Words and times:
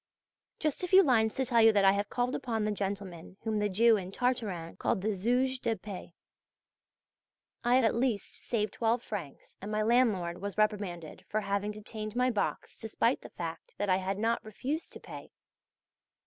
Just 0.57 0.81
a 0.83 0.87
few 0.87 1.03
lines 1.03 1.35
to 1.35 1.45
tell 1.45 1.61
you 1.61 1.71
that 1.73 1.85
I 1.85 1.91
have 1.91 2.09
called 2.09 2.33
upon 2.33 2.65
the 2.65 2.71
gentleman 2.71 3.37
whom 3.43 3.59
the 3.59 3.69
Jew 3.69 3.97
in 3.97 4.11
"Tartarin" 4.11 4.75
called 4.77 5.01
the 5.03 5.13
"Zouge 5.13 5.59
de 5.61 5.75
paix." 5.77 6.11
I 7.63 7.75
have, 7.75 7.83
at 7.85 7.93
least, 7.93 8.43
saved 8.43 8.73
twelve 8.73 9.03
francs, 9.03 9.55
and 9.61 9.71
my 9.71 9.83
landlord 9.83 10.41
was 10.41 10.57
reprimanded 10.57 11.23
for 11.29 11.41
having 11.41 11.69
detained 11.69 12.15
my 12.15 12.31
box 12.31 12.79
despite 12.79 13.21
the 13.21 13.29
fact 13.29 13.75
that 13.77 13.89
I 13.89 13.97
had 13.97 14.17
not 14.17 14.43
refused 14.43 14.91
to 14.93 14.99
pay. 14.99 15.29